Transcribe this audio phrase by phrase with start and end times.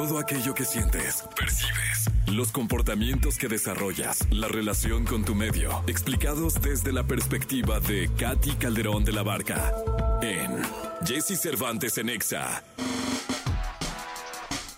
[0.00, 6.54] Todo aquello que sientes, percibes, los comportamientos que desarrollas, la relación con tu medio, explicados
[6.62, 9.74] desde la perspectiva de Katy Calderón de la Barca
[10.22, 10.62] en
[11.04, 12.64] Jesse Cervantes en Exa.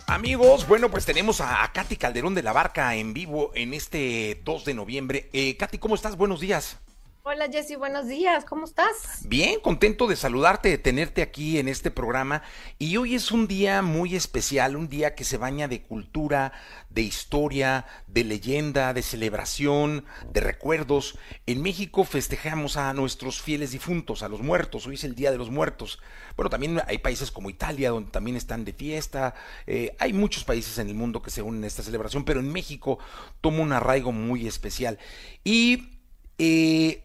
[0.09, 4.65] Amigos, bueno, pues tenemos a, Katy Calderón de la Barca en vivo en este 2
[4.65, 5.31] de noviembre.
[5.33, 6.17] Eh, Katy, ¿cómo estás?
[6.17, 6.81] Buenos días.
[7.25, 9.21] Hola Jessy, buenos días, ¿cómo estás?
[9.29, 12.43] Bien, contento de saludarte, de tenerte aquí en este programa.
[12.81, 16.51] Y hoy es un día muy especial, un día que se baña de cultura,
[16.91, 21.17] de historia, de leyenda, de celebración, de recuerdos.
[21.47, 24.89] En México festejamos a nuestros fieles difuntos, a los muertos.
[24.89, 26.01] Hoy es el Día de los Muertos.
[26.35, 29.35] Bueno, también hay países como Italia donde también están de fiesta.
[29.69, 32.51] Eh, hay muchos países en el mundo que se unen a esta celebración, pero en
[32.51, 32.99] México
[33.41, 34.99] toma un arraigo muy especial.
[35.45, 36.01] Y
[36.39, 37.05] eh,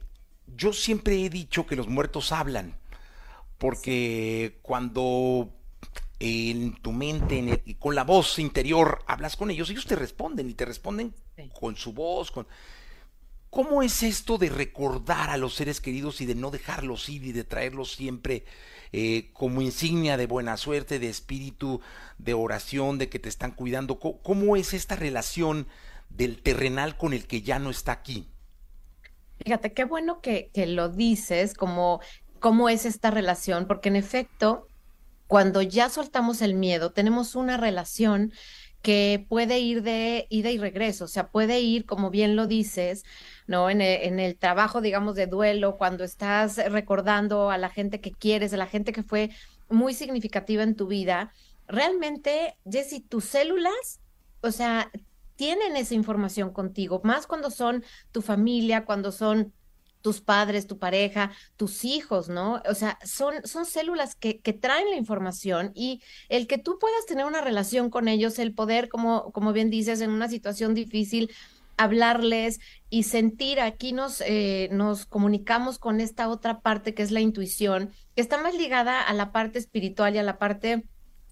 [0.55, 2.77] yo siempre he dicho que los muertos hablan,
[3.57, 5.53] porque cuando
[6.19, 10.53] en tu mente y con la voz interior hablas con ellos, ellos te responden y
[10.53, 11.13] te responden
[11.59, 12.47] con su voz, con...
[13.49, 17.31] ¿Cómo es esto de recordar a los seres queridos y de no dejarlos ir y
[17.31, 18.43] de traerlos siempre
[18.91, 21.79] eh, como insignia de buena suerte, de espíritu,
[22.17, 23.99] de oración, de que te están cuidando?
[23.99, 25.67] ¿Cómo es esta relación
[26.09, 28.27] del terrenal con el que ya no está aquí?
[29.43, 31.99] Fíjate, qué bueno que, lo dices, como
[32.39, 34.67] cómo es esta relación, porque en efecto,
[35.27, 38.31] cuando ya soltamos el miedo, tenemos una relación
[38.81, 43.03] que puede ir de ida y regreso, o sea, puede ir, como bien lo dices,
[43.47, 43.69] ¿no?
[43.69, 48.11] En el, en el, trabajo, digamos, de duelo, cuando estás recordando a la gente que
[48.11, 49.31] quieres, a la gente que fue
[49.69, 51.33] muy significativa en tu vida,
[51.67, 53.99] realmente, Jessy, tus células,
[54.41, 54.91] o sea,
[55.37, 59.53] tienen esa información contigo, más cuando son tu familia, cuando son
[60.01, 62.61] tus padres, tu pareja, tus hijos, ¿no?
[62.69, 67.25] O sea, son, son células que, traen la información y el que tú puedas tener
[67.25, 71.31] una relación con ellos, el poder, como, como bien dices, en una situación difícil,
[71.77, 77.21] hablarles y sentir, aquí nos, eh, nos comunicamos con esta otra parte que es la
[77.21, 80.85] intuición, que está más ligada a la parte espiritual y a la parte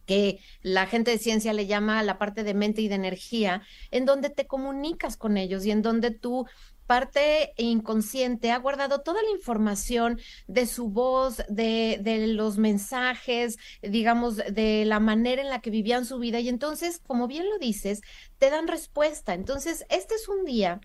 [0.06, 3.62] que la gente de ciencia le llama la parte de mente y de energía,
[3.92, 6.46] en donde te comunicas con ellos y en donde tu
[6.86, 14.38] parte inconsciente ha guardado toda la información de su voz, de, de, los mensajes, digamos,
[14.38, 16.40] de la manera en la que vivían su vida.
[16.40, 18.02] Y entonces, como bien lo dices,
[18.38, 19.34] te dan respuesta.
[19.34, 20.80] Entonces, este es un día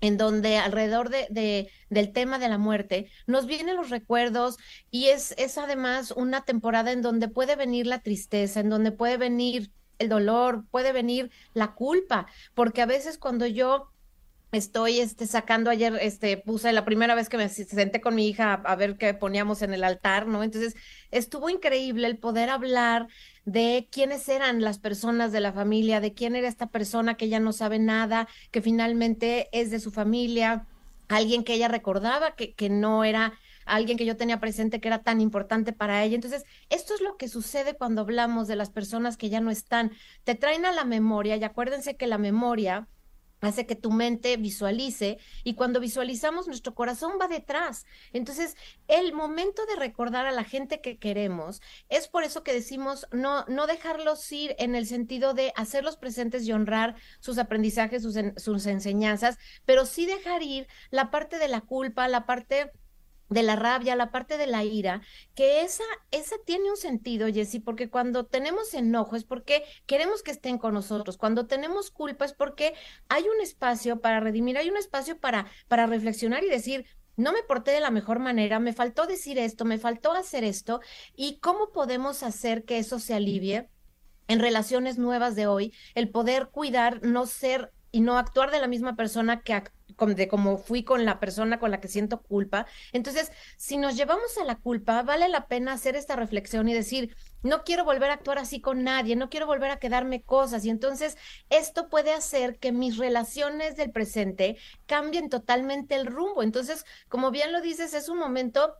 [0.00, 4.56] en donde alrededor de, del tema de la muerte nos vienen los recuerdos
[4.90, 9.16] y es, es además una temporada en donde puede venir la tristeza, en donde puede
[9.16, 13.90] venir el dolor, puede venir la culpa, porque a veces cuando yo
[14.52, 18.54] estoy este, sacando ayer, este, puse la primera vez que me senté con mi hija
[18.54, 20.42] a, ver qué poníamos en el altar, ¿no?
[20.42, 20.74] Entonces,
[21.10, 23.08] estuvo increíble el poder hablar
[23.44, 27.40] de quiénes eran las personas de la familia, de quién era esta persona que ya
[27.40, 30.66] no sabe nada, que finalmente es de su familia,
[31.08, 33.34] alguien que ella recordaba que, que no era
[33.68, 36.14] alguien que yo tenía presente que era tan importante para ella.
[36.14, 39.92] Entonces, esto es lo que sucede cuando hablamos de las personas que ya no están.
[40.24, 42.88] Te traen a la memoria y acuérdense que la memoria
[43.40, 47.86] hace que tu mente visualice y cuando visualizamos nuestro corazón va detrás.
[48.12, 48.56] Entonces,
[48.88, 53.44] el momento de recordar a la gente que queremos es por eso que decimos no
[53.46, 58.66] no dejarlos ir en el sentido de hacerlos presentes y honrar sus aprendizajes, sus, sus
[58.66, 62.72] enseñanzas, pero sí dejar ir la parte de la culpa, la parte
[63.28, 65.02] de la rabia, la parte de la ira,
[65.34, 70.30] que esa, esa tiene un sentido, Jessy, porque cuando tenemos enojo es porque queremos que
[70.30, 72.74] estén con nosotros, cuando tenemos culpa es porque
[73.08, 76.86] hay un espacio para redimir, hay un espacio para, para reflexionar y decir,
[77.16, 80.80] no me porté de la mejor manera, me faltó decir esto, me faltó hacer esto,
[81.14, 83.68] y cómo podemos hacer que eso se alivie
[84.28, 88.68] en relaciones nuevas de hoy, el poder cuidar, no ser y no actuar de la
[88.68, 89.62] misma persona que,
[90.06, 92.66] de cómo fui con la persona con la que siento culpa.
[92.92, 97.16] Entonces, si nos llevamos a la culpa, vale la pena hacer esta reflexión y decir,
[97.42, 100.64] no quiero volver a actuar así con nadie, no quiero volver a quedarme cosas.
[100.64, 101.16] Y entonces
[101.50, 104.56] esto puede hacer que mis relaciones del presente
[104.86, 106.42] cambien totalmente el rumbo.
[106.42, 108.76] Entonces, como bien lo dices, es un momento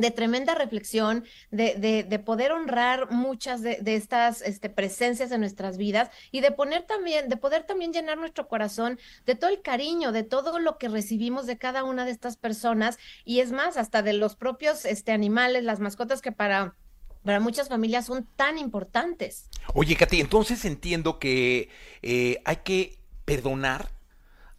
[0.00, 5.76] de tremenda reflexión, de, de, de poder honrar muchas de, estas este, presencias en nuestras
[5.76, 10.12] vidas y de poner también, de poder también llenar nuestro corazón de todo el cariño,
[10.12, 14.02] de todo lo que recibimos de cada una de estas personas y es más, hasta
[14.02, 16.74] de los propios este, animales, las mascotas que para
[17.22, 19.50] para muchas familias son tan importantes.
[19.74, 21.68] Oye, Katy, entonces entiendo que
[22.00, 23.90] eh, hay que perdonar,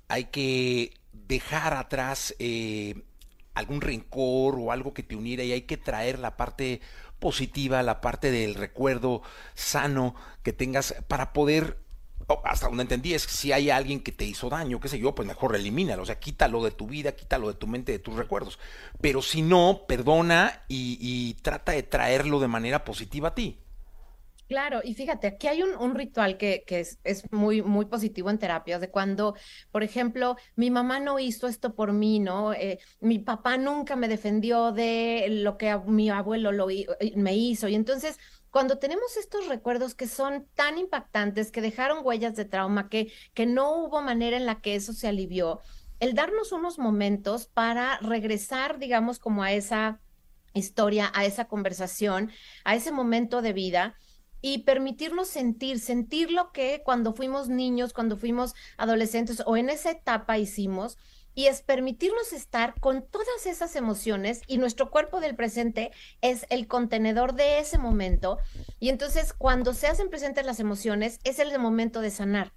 [0.08, 3.04] hay que dejar atrás eh,
[3.54, 6.82] algún rencor o algo que te uniera y hay que traer la parte
[7.20, 9.22] positiva, la parte del recuerdo
[9.54, 11.78] sano que tengas para poder
[12.28, 14.98] oh, hasta donde entendí es que si hay alguien que te hizo daño, qué sé
[14.98, 18.00] yo, pues mejor elimínalo, o sea, quítalo de tu vida, quítalo de tu mente, de
[18.00, 18.58] tus recuerdos.
[19.02, 23.60] Pero si no, perdona y, y trata de traerlo de manera positiva a ti.
[24.52, 28.92] Claro, y fíjate, aquí hay un, ritual que, es, muy, muy positivo en terapias, de
[28.92, 29.34] cuando,
[29.72, 32.52] por ejemplo, mi mamá no hizo esto por mí, ¿no?
[32.52, 37.70] Eh, mi papá nunca me defendió de lo que mi abuelo lo, eh, me hizo.
[37.70, 38.20] Y entonces,
[38.50, 43.46] cuando tenemos estos recuerdos que son tan impactantes, que dejaron huellas de trauma, que, que
[43.46, 45.62] no hubo manera en la que eso se alivió,
[46.02, 50.02] el darnos unos momentos para regresar, digamos, como a esa
[50.54, 52.32] historia, a esa conversación,
[52.66, 53.96] a ese momento de vida
[54.42, 59.92] y permitirnos sentir, sentir lo que cuando fuimos niños, cuando fuimos adolescentes o en esa
[59.92, 60.98] etapa hicimos,
[61.34, 65.92] y es permitirnos estar con todas esas emociones y nuestro cuerpo del presente
[66.22, 68.38] es el contenedor de ese momento.
[68.80, 72.52] Y entonces cuando se hacen presentes las emociones es el momento de sanar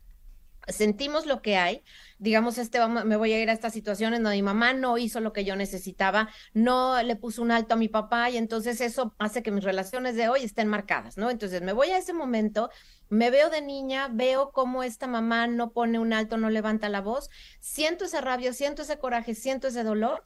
[0.69, 1.83] sentimos lo que hay,
[2.19, 5.21] digamos, este, me voy a ir a esta situación en donde mi mamá no hizo
[5.21, 9.15] lo que yo necesitaba, no le puso un alto a mi papá y entonces eso
[9.19, 11.31] hace que mis relaciones de hoy estén marcadas, ¿no?
[11.31, 12.71] Entonces me voy a ese momento,
[13.09, 17.01] me veo de niña, veo cómo esta mamá no pone un alto, no levanta la
[17.01, 17.31] voz,
[17.61, 20.23] siento esa rabia, siento ese coraje, siento ese dolor.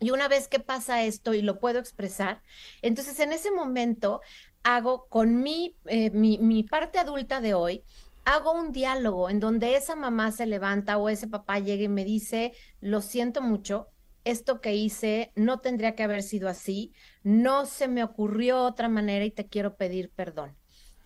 [0.00, 2.42] Y una vez que pasa esto y lo puedo expresar,
[2.82, 4.20] entonces en ese momento
[4.64, 7.84] hago con mi, eh, mi, mi parte adulta de hoy,
[8.24, 12.04] hago un diálogo en donde esa mamá se levanta o ese papá llega y me
[12.04, 13.88] dice, lo siento mucho,
[14.24, 16.92] esto que hice no tendría que haber sido así,
[17.22, 20.56] no se me ocurrió otra manera y te quiero pedir perdón.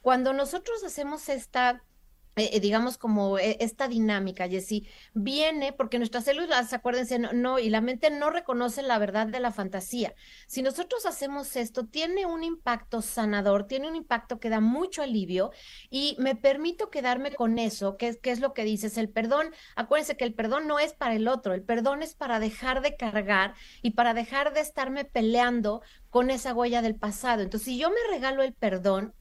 [0.02, 1.82] Cuando nosotros hacemos esta
[2.38, 7.70] eh, eh, digamos, como eh, esta dinámica, Jessy, viene porque nuestras células, acuérdense, no, y
[7.70, 10.14] la mente no reconoce la verdad de la fantasía.
[10.46, 15.50] Si nosotros hacemos esto, tiene un impacto sanador, tiene un impacto que da mucho alivio
[15.88, 20.18] y me permito quedarme con eso, que, que es lo que dices, el perdón, acuérdense
[20.18, 23.54] que el perdón no es para el otro, el perdón es para dejar de cargar
[23.80, 25.80] y para dejar de estarme peleando
[26.10, 27.42] con esa huella del pasado.
[27.42, 29.14] Entonces, si yo me regalo el perdón,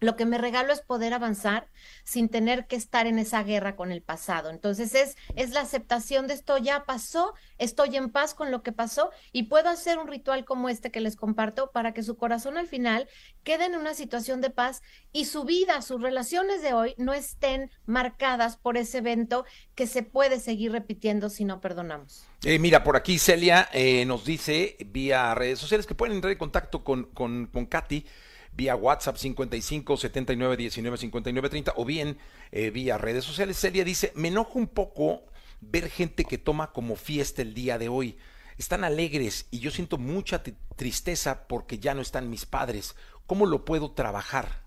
[0.00, 1.68] lo que me regalo es poder avanzar
[2.04, 4.50] sin tener que estar en esa guerra con el pasado.
[4.50, 8.72] Entonces es, es la aceptación de esto ya pasó, estoy en paz con lo que
[8.72, 12.58] pasó y puedo hacer un ritual como este que les comparto para que su corazón
[12.58, 13.08] al final
[13.42, 14.82] quede en una situación de paz
[15.12, 19.44] y su vida, sus relaciones de hoy no estén marcadas por ese evento
[19.74, 22.26] que se puede seguir repitiendo si no perdonamos.
[22.44, 26.38] Eh, mira, por aquí Celia eh, nos dice vía redes sociales que pueden entrar en
[26.38, 28.04] contacto con, con, con Katy
[28.56, 32.18] vía WhatsApp 55 79 19 59 30 o bien
[32.52, 33.58] eh, vía redes sociales.
[33.58, 35.22] Celia dice, me enojo un poco
[35.60, 38.16] ver gente que toma como fiesta el día de hoy.
[38.58, 40.42] Están alegres y yo siento mucha
[40.76, 42.96] tristeza porque ya no están mis padres.
[43.26, 44.64] ¿Cómo lo puedo trabajar?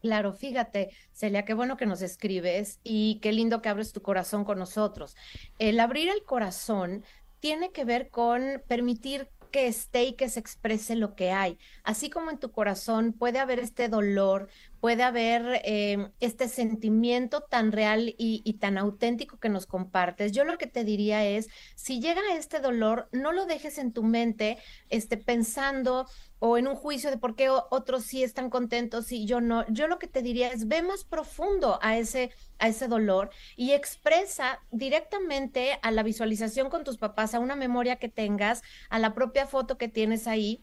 [0.00, 4.44] Claro, fíjate, Celia, qué bueno que nos escribes y qué lindo que abres tu corazón
[4.44, 5.16] con nosotros.
[5.58, 7.04] El abrir el corazón
[7.40, 11.58] tiene que ver con permitir que esté y que se exprese lo que hay.
[11.84, 14.48] Así como en tu corazón puede haber este dolor,
[14.86, 20.30] puede haber em, este sentimiento tan real y, y, tan auténtico que nos compartes.
[20.30, 24.04] Yo lo que te diría es, si llega este dolor, no lo dejes en tu
[24.04, 26.06] mente, este, pensando
[26.38, 29.66] o en un juicio de por qué otros sí están contentos y yo no.
[29.70, 32.30] Yo lo que te diría es ve más profundo a ese
[32.60, 37.96] a ese dolor y expresa directamente a la visualización con tus papás, a una memoria
[37.96, 40.62] que tengas, a la propia foto que tienes ahí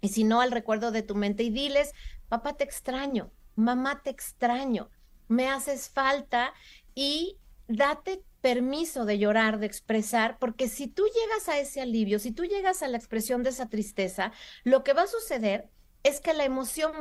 [0.00, 1.92] y si no al recuerdo de tu mente y diles,
[2.28, 4.90] papá te extraño, mamá te extraño,
[5.28, 6.52] me haces falta
[6.94, 7.36] y
[7.68, 12.44] date permiso de llorar, de expresar, porque si tú llegas a ese alivio, si tú
[12.44, 14.32] llegas a la expresión de esa tristeza,
[14.64, 15.68] lo que va a suceder
[16.02, 16.92] es que la emoción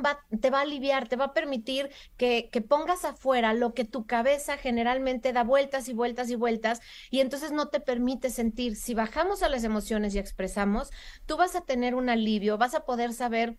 [0.41, 4.05] te va a aliviar, te va a permitir que, que, pongas afuera lo que tu
[4.05, 8.75] cabeza generalmente da vueltas y vueltas y vueltas y entonces no te permite sentir.
[8.75, 10.91] Si bajamos a las emociones y expresamos,
[11.25, 13.57] tú vas a tener un alivio, vas a poder saber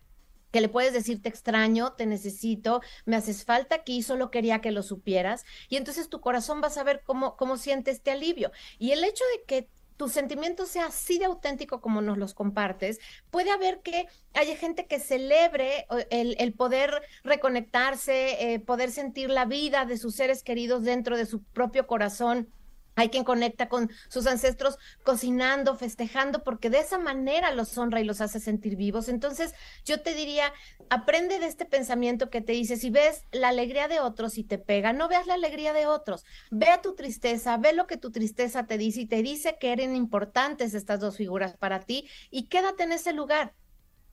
[0.51, 4.71] que le puedes decir te extraño, te necesito, me haces falta aquí, solo quería que
[4.71, 5.45] lo supieras.
[5.69, 8.51] Y entonces tu corazón va a saber cómo, cómo siente este alivio.
[8.77, 12.99] Y el hecho de que tu sentimiento sea así de auténtico como nos los compartes,
[13.29, 19.45] puede haber que haya gente que celebre el, el poder reconectarse, eh, poder sentir la
[19.45, 22.47] vida de sus seres queridos dentro de su propio corazón
[23.01, 28.03] hay quien conecta con sus ancestros cocinando, festejando, porque de esa manera los honra y
[28.03, 29.09] los hace sentir vivos.
[29.09, 29.53] Entonces,
[29.85, 30.53] yo te diría,
[30.89, 34.57] aprende de este pensamiento que te dice, si ves la alegría de otros y te
[34.57, 38.11] pega, no veas la alegría de otros, ve a tu tristeza, ve lo que tu
[38.11, 42.47] tristeza te dice y te dice que eran importantes estas dos figuras para ti y
[42.47, 43.53] quédate en ese lugar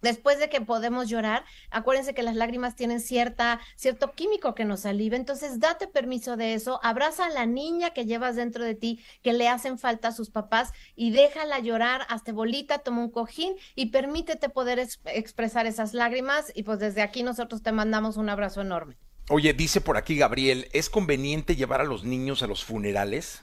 [0.02, 4.86] Después de que podemos llorar, acuérdense que las lágrimas tienen cierta, cierto químico que nos
[4.86, 9.00] alivia, entonces date permiso de eso, abraza a la niña que llevas dentro de ti,
[9.22, 13.54] que le hacen falta a sus papás y déjala llorar, hasta bolita, toma un cojín
[13.74, 18.60] y permítete poder expresar esas lágrimas y pues desde aquí nosotros te mandamos un abrazo
[18.60, 18.96] enorme.
[19.30, 23.42] Oye, dice por aquí Gabriel, ¿es conveniente llevar a los niños a los funerales?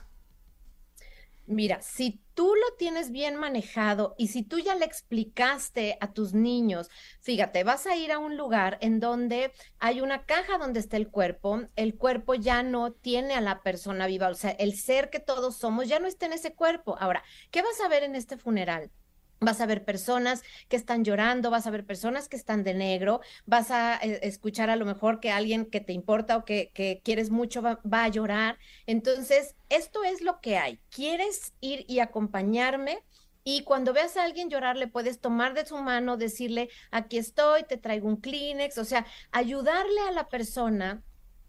[1.46, 6.34] Mira, si tú lo tienes bien manejado y si tú ya le explicaste a tus
[6.34, 10.96] niños, fíjate, vas a ir a un lugar en donde hay una caja donde está
[10.96, 15.08] el cuerpo, el cuerpo ya no tiene a la persona viva, o sea, el ser
[15.08, 16.96] que todos somos ya no está en ese cuerpo.
[16.98, 17.22] Ahora,
[17.52, 18.90] ¿qué vas a ver en este funeral?
[19.40, 23.20] Vas a ver personas que están llorando, vas a ver personas que están de negro,
[23.44, 27.30] vas a eh, escuchar a lo mejor que alguien que te importa o que, quieres
[27.30, 28.58] mucho va, a llorar.
[28.86, 30.80] Entonces, esto es lo que hay.
[30.90, 33.02] ¿Quieres ir y acompañarme?
[33.44, 37.62] Y cuando veas a alguien llorar, le puedes tomar de su mano, decirle, aquí estoy,
[37.64, 41.04] te traigo un Kleenex, o sea, ayudarle a la persona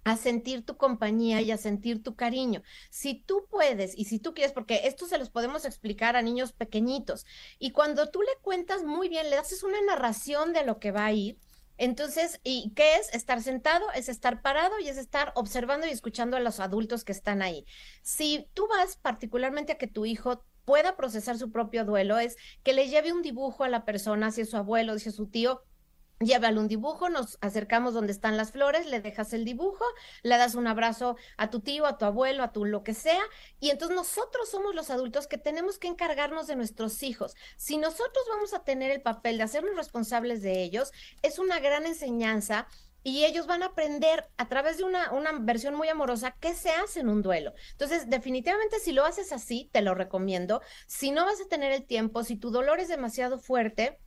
[0.08, 2.64] a sentir tu compañía y a sentir tu cariño.
[2.90, 6.54] Si tú puedes y si tú quieres, porque esto se los podemos explicar a niños
[6.54, 7.26] pequeñitos,
[7.60, 11.08] y cuando tú le cuentas muy bien, le haces una narración de lo que va
[11.08, 11.38] a ir,
[11.78, 13.14] entonces, ¿y qué es?
[13.14, 17.12] Estar sentado, es estar parado y es estar observando y escuchando a los adultos que
[17.12, 17.66] están ahí.
[18.02, 22.72] Si tú vas particularmente a que tu hijo pueda procesar su propio duelo, es que
[22.72, 25.62] le lleve un dibujo a la persona, si es su abuelo, si es su tío,
[26.20, 29.86] Llévale un dibujo, nos acercamos donde están las flores, le dejas el dibujo,
[30.24, 33.22] le das un abrazo a tu tío, a tu abuelo, a tu lo que sea,
[33.60, 37.36] y entonces nosotros somos los adultos que tenemos que encargarnos de nuestros hijos.
[37.56, 41.86] Si nosotros vamos a tener el papel de hacernos responsables de ellos, es una gran
[41.86, 42.68] enseñanza
[43.04, 46.72] y ellos van a aprender a través de una, una, versión muy amorosa qué se
[46.72, 47.54] hace en un duelo.
[47.74, 50.62] Entonces, definitivamente si lo haces así, te lo recomiendo.
[50.88, 54.00] Si no vas a tener el tiempo, si tu dolor es demasiado fuerte,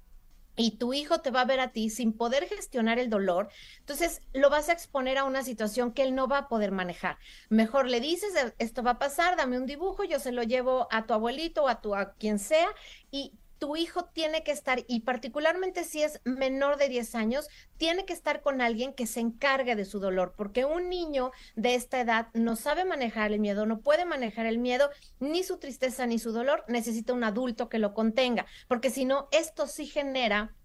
[0.60, 3.48] y tu hijo te va a ver a ti sin poder gestionar el dolor,
[3.78, 7.18] entonces lo vas a exponer a una situación que él no va a poder manejar.
[7.48, 11.06] Mejor le dices, esto va a pasar, dame un dibujo, yo se lo llevo a
[11.06, 12.68] tu abuelito o a, tu, a quien sea
[13.10, 18.04] y tu hijo tiene que estar, y particularmente si es menor de 10 años, tiene
[18.06, 22.00] que estar con alguien que se encargue de su dolor, porque un niño de esta
[22.00, 24.90] edad no sabe manejar el miedo, no puede manejar el miedo,
[25.20, 29.28] ni su tristeza, ni su dolor, necesita un adulto que lo contenga, porque si no,
[29.30, 30.56] esto sí genera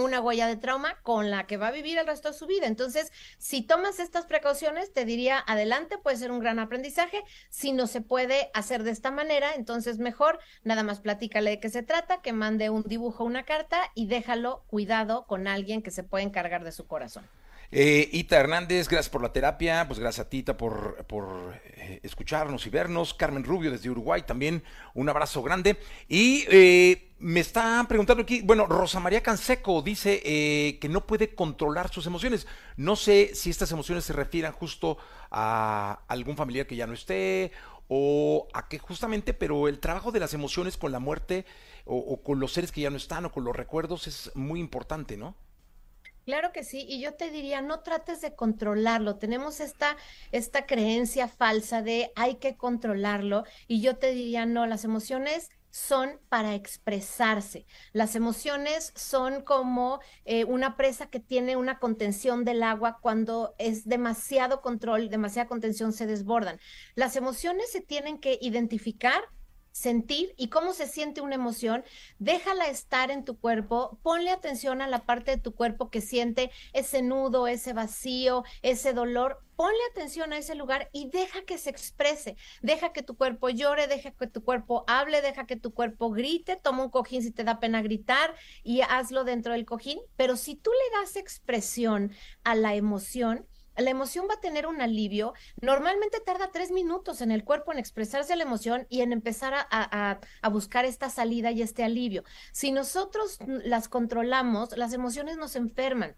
[0.00, 2.66] una huella de trauma con la que va a vivir el resto de su vida.
[2.66, 7.22] Entonces, si tomas estas precauciones, te diría, adelante, puede ser un gran aprendizaje.
[7.48, 11.70] Si no se puede hacer de esta manera, entonces mejor nada más platícale de qué
[11.70, 16.02] se trata, que mande un dibujo, una carta y déjalo cuidado con alguien que se
[16.02, 17.28] pueda encargar de su corazón.
[17.72, 22.66] Eh, Ita Hernández, gracias por la terapia, pues gracias a Tita por, por eh, escucharnos
[22.66, 23.14] y vernos.
[23.14, 25.78] Carmen Rubio desde Uruguay también, un abrazo grande.
[26.08, 31.34] Y eh, me están preguntando aquí, bueno, Rosa María Canseco dice eh, que no puede
[31.34, 32.48] controlar sus emociones.
[32.76, 34.98] No sé si estas emociones se refieran justo
[35.30, 37.52] a algún familiar que ya no esté
[37.86, 41.44] o a que justamente, pero el trabajo de las emociones con la muerte
[41.84, 44.58] o, o con los seres que ya no están o con los recuerdos es muy
[44.58, 45.36] importante, ¿no?
[46.30, 49.16] Claro que sí, y yo te diría, no trates de controlarlo.
[49.16, 49.96] Tenemos esta,
[50.30, 56.20] esta creencia falsa de hay que controlarlo, y yo te diría, no, las emociones son
[56.28, 57.66] para expresarse.
[57.92, 63.88] Las emociones son como eh, una presa que tiene una contención del agua cuando es
[63.88, 66.60] demasiado control, demasiada contención, se desbordan.
[66.94, 69.20] Las emociones se tienen que identificar
[69.72, 71.84] sentir y cómo se siente una emoción,
[72.18, 76.50] déjala estar en tu cuerpo, ponle atención a la parte de tu cuerpo que siente
[76.72, 81.70] ese nudo, ese vacío, ese dolor, ponle atención a ese lugar y deja que se
[81.70, 86.10] exprese, deja que tu cuerpo llore, deja que tu cuerpo hable, deja que tu cuerpo
[86.10, 90.36] grite, toma un cojín si te da pena gritar y hazlo dentro del cojín, pero
[90.36, 92.12] si tú le das expresión
[92.42, 93.46] a la emoción,
[93.76, 95.34] la emoción va a tener un alivio.
[95.60, 100.18] Normalmente tarda tres minutos en el cuerpo en expresarse la emoción y en empezar a,
[100.50, 102.24] buscar esta salida y este alivio.
[102.52, 106.16] Si nosotros las controlamos, las emociones nos enferman.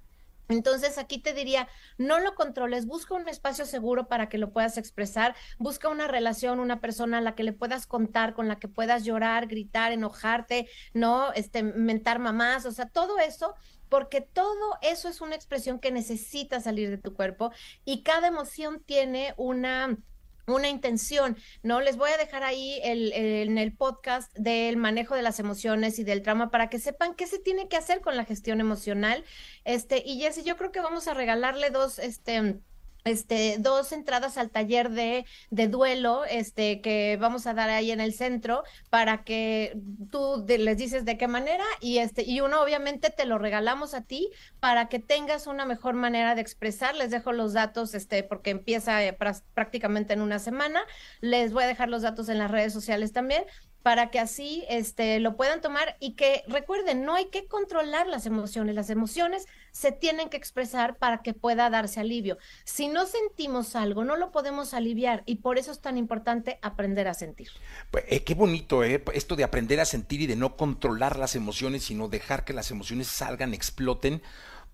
[0.49, 1.69] Entonces aquí te diría,
[1.99, 6.61] no lo controles, busca un espacio seguro para que lo puedas expresar, busca una relación,
[6.61, 10.69] una persona a la que le puedas contar, con la que puedas llorar, gritar, enojarte,
[10.93, 13.55] no, este, mentar mamás, o sea, todo eso
[13.93, 17.53] porque todo eso es una expresión que necesita salir de tu cuerpo
[17.85, 19.99] y cada emoción tiene una
[20.47, 21.83] una intención, ¿no?
[21.83, 26.05] Les voy a dejar ahí el, en el podcast del manejo de las emociones y
[26.05, 29.25] del trauma para que sepan qué se tiene que hacer con la gestión emocional.
[29.65, 32.61] Este, y Jessy, yo creo que vamos a regalarle dos, este,
[33.05, 38.01] este, dos entradas al taller de, de, duelo, este, que vamos a dar ahí en
[38.01, 39.77] el centro para que
[40.11, 44.03] tú les dices de qué manera y este, y uno obviamente te lo regalamos a
[44.03, 44.31] ti
[44.61, 46.95] para que tengas una mejor manera de expresar.
[46.95, 49.17] Les dejo los datos, este, porque empieza eh,
[49.55, 50.83] prácticamente en una semana.
[51.21, 53.45] Les voy a dejar los datos en las redes sociales también
[53.83, 58.27] para que así este, lo puedan tomar y que recuerden, no hay que controlar las
[58.27, 62.39] emociones, las emociones se tienen que expresar para que pueda darse alivio.
[62.65, 67.09] Si no sentimos algo, no lo podemos aliviar y por eso es tan importante aprender
[67.09, 67.49] a sentir.
[67.91, 71.35] Pues, eh, qué bonito, eh, esto de aprender a sentir y de no controlar las
[71.35, 74.23] emociones, sino dejar que las emociones salgan, exploten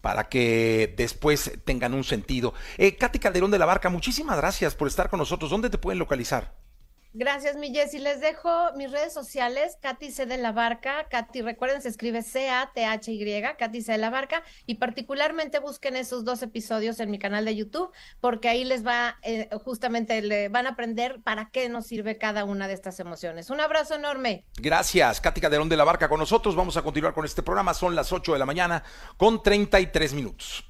[0.01, 2.55] para que después tengan un sentido.
[2.77, 5.51] Eh, Katy Calderón de la Barca, muchísimas gracias por estar con nosotros.
[5.51, 6.68] ¿Dónde te pueden localizar?
[7.15, 7.99] Gracias, mi Jessy.
[7.99, 11.09] Les dejo mis redes sociales, Katy C de la Barca.
[11.09, 14.43] Katy, recuerden, se escribe C-A-T-H-Y, Katy C de la Barca.
[14.67, 19.17] Y particularmente busquen esos dos episodios en mi canal de YouTube, porque ahí les va,
[19.23, 23.51] eh, justamente, le van a aprender para qué nos sirve cada una de estas emociones.
[23.51, 24.45] Un abrazo enorme.
[24.57, 26.55] Gracias, Katy Calderón de la Barca con nosotros.
[26.55, 27.73] Vamos a continuar con este programa.
[27.73, 28.85] Son las 8 de la mañana
[29.17, 30.65] con 33 minutos.